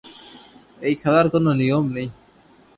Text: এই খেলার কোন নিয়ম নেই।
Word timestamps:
এই 0.81 0.93
খেলার 1.01 1.27
কোন 1.29 1.45
নিয়ম 1.53 1.85
নেই। 1.95 2.07